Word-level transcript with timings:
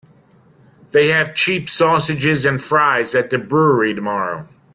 They 0.93 1.09
have 1.09 1.35
cheap 1.35 1.69
sausages 1.69 2.43
and 2.47 2.59
fries 2.59 3.13
at 3.13 3.29
the 3.29 3.37
brewery 3.37 3.93
tomorrow. 3.93 4.47